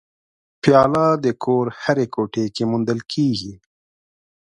پیاله 0.61 1.05
د 1.23 1.25
کور 1.43 1.65
هرې 1.81 2.05
کوټې 2.13 2.45
کې 2.55 2.63
موندل 2.71 2.99
کېږي. 3.11 3.53